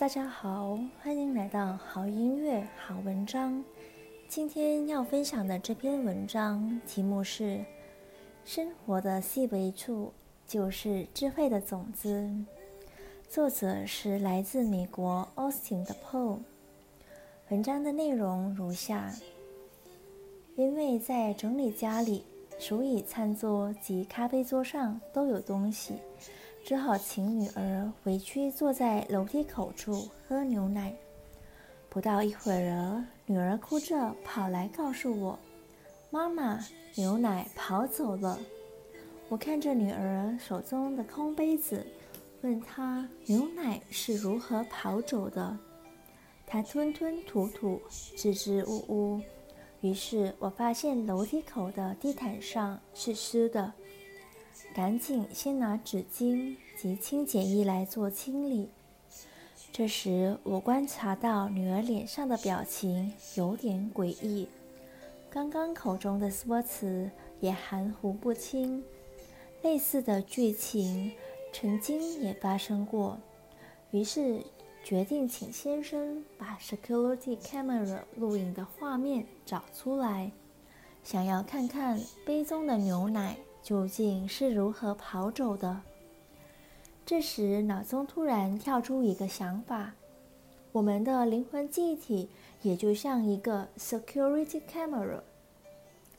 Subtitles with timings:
[0.00, 3.62] 大家好，欢迎来到好音乐好文章。
[4.26, 7.42] 今天要分享的这篇文章题目是
[8.42, 10.10] 《生活的细微处
[10.46, 12.22] 就是智慧的种子》，
[13.28, 16.38] 作者是来自美国 Austin 的 Paul。
[17.50, 19.14] 文章的内容如下：
[20.56, 22.24] 因为在整理家里，
[22.58, 25.96] 所以餐桌及咖啡桌上都有东西。
[26.62, 30.94] 只好请女儿回去坐在楼梯口处喝牛奶。
[31.88, 35.38] 不到一会儿，女儿哭着跑来告诉我
[36.10, 36.60] ：“妈妈，
[36.94, 38.38] 牛奶跑走了。”
[39.28, 41.84] 我看着女儿手中的空杯子，
[42.42, 45.58] 问她：“牛奶是如何跑走的？”
[46.46, 47.80] 她吞吞吐吐，
[48.16, 49.20] 支支吾吾。
[49.80, 53.72] 于是我发现楼梯口的地毯上是湿的。
[54.74, 58.68] 赶紧先拿纸巾及清洁液来做清理。
[59.72, 64.48] 这时，我观察到女儿脸上的表情有点诡异，
[65.30, 67.10] 刚刚口中的说辞
[67.40, 68.82] 也含糊不清。
[69.62, 71.12] 类似的剧情
[71.52, 73.18] 曾经也发生过，
[73.90, 74.42] 于是
[74.82, 80.32] 决定请先生把 security camera 录影的画面找出来，
[81.04, 83.36] 想要看看杯中的牛奶。
[83.62, 85.80] 究竟是如何跑走的？
[87.06, 89.92] 这时，脑中突然跳出一个想法：
[90.72, 92.28] 我们的灵魂记忆体
[92.62, 95.20] 也就像一个 security camera，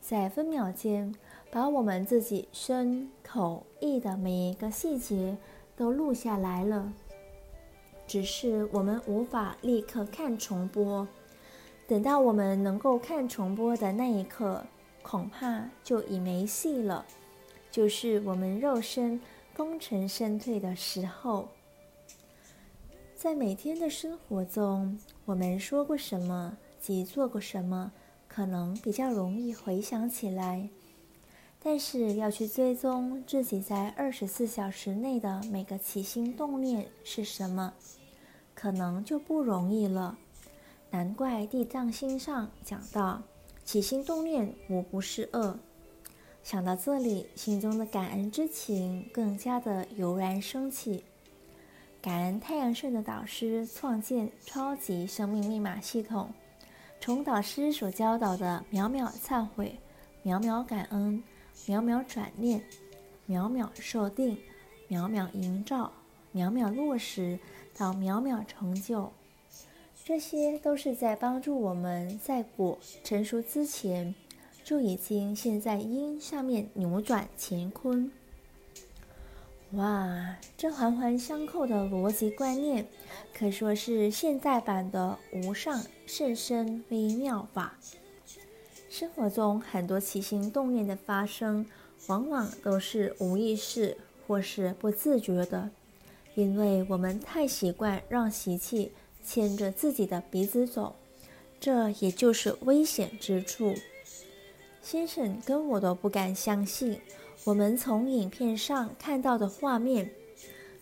[0.00, 1.14] 在分秒间
[1.50, 5.36] 把我们自己身、口、意的每一个细节
[5.74, 6.92] 都录下来了。
[8.06, 11.08] 只是我们无法立刻看重播，
[11.88, 14.62] 等到我们能够看重播的那一刻，
[15.02, 17.06] 恐怕就已没戏了。
[17.74, 19.20] 就是我们肉身
[19.56, 21.48] 功成身退的时候，
[23.16, 27.90] 在每天的生活中，我们说过什么及做过什么，
[28.28, 30.68] 可能比较容易回想起来。
[31.60, 37.74] 但是要去追踪自己在二十四小时内的每个起心动念是什么，
[38.54, 40.16] 可能就不容易了。
[40.92, 43.20] 难怪《地藏经》上讲到
[43.66, 45.58] ：“起心动念无不是恶。”
[46.44, 51.02] 想到这里，心中的感恩之情更加的油然升起。
[52.02, 56.28] 感恩太阳圣的导师创建超级生命密码系统，
[57.00, 59.78] 从导师所教导的秒秒忏悔、
[60.22, 61.24] 秒秒感恩、
[61.66, 62.62] 秒秒转念、
[63.24, 64.36] 秒秒设定、
[64.86, 65.90] 秒秒营造、
[66.30, 67.38] 秒秒落实
[67.74, 69.10] 到秒秒成就，
[70.04, 74.14] 这些都是在帮助我们在果成熟之前。
[74.64, 78.10] 就已经现在阴上面扭转乾坤。
[79.72, 82.86] 哇，这环环相扣的逻辑观念，
[83.36, 87.76] 可说是现代版的无上甚深微妙法。
[88.88, 91.66] 生活中很多起心动念的发生，
[92.06, 95.70] 往往都是无意识或是不自觉的，
[96.36, 98.92] 因为我们太习惯让习气
[99.22, 100.94] 牵着自己的鼻子走，
[101.58, 103.74] 这也就是危险之处。
[104.84, 107.00] 先生跟我都不敢相信，
[107.44, 110.10] 我们从影片上看到的画面，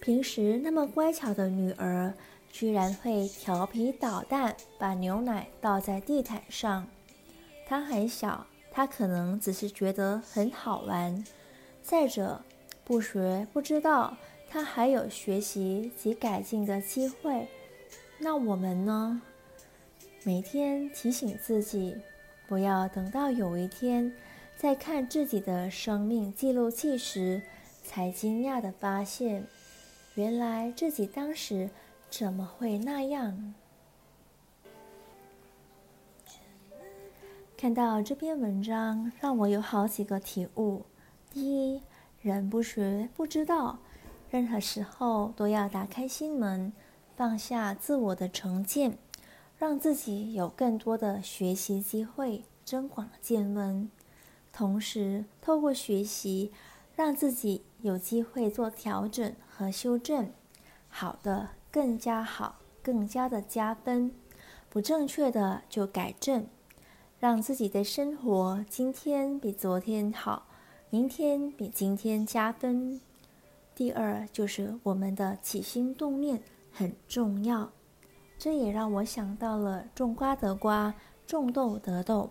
[0.00, 2.14] 平时那么乖巧的女儿，
[2.50, 6.88] 居然会调皮捣蛋，把牛奶倒在地毯上。
[7.66, 11.22] 她还小，她可能只是觉得很好玩。
[11.82, 12.40] 再者，
[12.82, 14.16] 不学不知道，
[14.48, 17.46] 她还有学习及改进的机会。
[18.16, 19.20] 那我们呢？
[20.24, 21.94] 每天提醒自己。
[22.50, 24.12] 不要等到有一天，
[24.56, 27.40] 在看自己的生命记录器时，
[27.84, 29.46] 才惊讶地发现，
[30.16, 31.70] 原来自己当时
[32.10, 33.54] 怎么会那样。
[37.56, 40.82] 看到这篇文章，让我有好几个体悟：
[41.32, 41.80] 第一，
[42.20, 43.78] 人不学不知道，
[44.28, 46.72] 任何时候都要打开心门，
[47.14, 48.98] 放下自我的成见。
[49.60, 53.90] 让自己有更多的学习机会，增广见闻；
[54.54, 56.50] 同时，透过学习，
[56.96, 60.30] 让自己有机会做调整和修正，
[60.88, 64.12] 好的更加好，更加的加分；
[64.70, 66.46] 不正确的就改正，
[67.18, 70.46] 让自己的生活今天比昨天好，
[70.88, 72.98] 明天比今天加分。
[73.74, 76.40] 第二，就是我们的起心动念
[76.72, 77.70] 很重要。
[78.40, 80.94] 这也让我想到了种瓜得瓜，
[81.26, 82.30] 种豆得豆，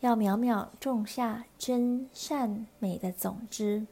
[0.00, 3.86] 要秒秒种下真善美的种子，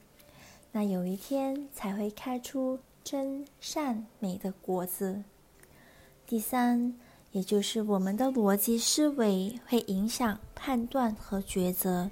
[0.72, 5.24] 那有一天才会开出真善美的果子。
[6.26, 6.94] 第三，
[7.32, 12.10] 也就是我们的逻辑思维会影响判断和抉择。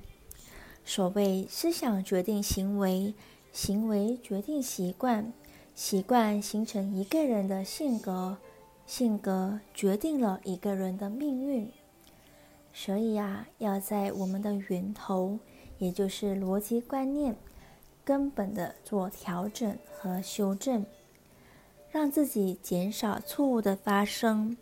[0.85, 3.15] 所谓思想决定行为，
[3.53, 5.33] 行为决定习惯，
[5.75, 8.37] 习惯形成一个人的性格，
[8.87, 11.71] 性格决定了一个人的命运。
[12.73, 15.39] 所以啊，要在我们的源头，
[15.79, 17.37] 也就是逻辑观念。
[18.05, 20.85] 根本的做调整和修正，
[21.91, 24.59] 让自己减少错误的发生，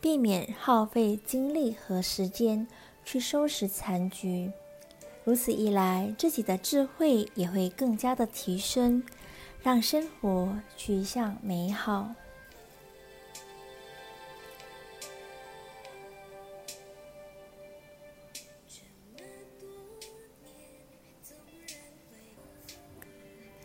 [0.00, 2.66] 避免耗费精力和时间
[3.04, 4.50] 去收拾残局。
[5.24, 9.02] 如此一来，自己的智慧也会更加的提升，
[9.60, 12.14] 让生活趋向美好。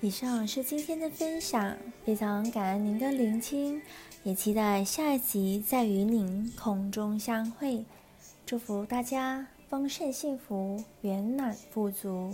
[0.03, 3.79] 以上是今天的分享，非常感恩您的聆听，
[4.23, 7.85] 也期待下一集再与您空中相会。
[8.43, 12.33] 祝福大家丰盛、幸福、圆满、富足。